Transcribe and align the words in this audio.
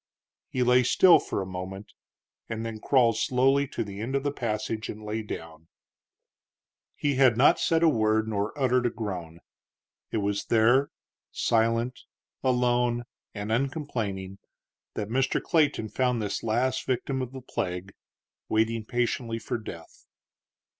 He 0.49 0.63
lay 0.63 0.81
still 0.81 1.19
for 1.19 1.43
a 1.43 1.45
moment, 1.45 1.93
and 2.49 2.65
then 2.65 2.79
crawled 2.79 3.17
slowly 3.19 3.67
to 3.67 3.83
the 3.83 4.01
end 4.01 4.15
of 4.15 4.23
the 4.23 4.31
passage 4.31 4.89
and 4.89 5.03
lay 5.03 5.21
down. 5.21 5.67
He 6.95 7.17
had 7.17 7.37
not 7.37 7.59
said 7.59 7.83
a 7.83 7.87
word 7.87 8.27
nor 8.27 8.51
uttered 8.59 8.87
a 8.87 8.89
groan. 8.89 9.41
It 10.09 10.17
was 10.17 10.45
there, 10.45 10.89
silent, 11.31 11.99
alone, 12.43 13.03
and 13.35 13.51
uncomplaining, 13.51 14.39
that 14.95 15.07
Mr. 15.09 15.39
Clayton 15.39 15.89
found 15.89 16.19
this 16.19 16.41
last 16.41 16.83
victim 16.87 17.21
of 17.21 17.31
the 17.31 17.39
plague 17.41 17.93
waiting 18.49 18.83
patiently 18.83 19.37
for 19.37 19.59
death. 19.59 20.07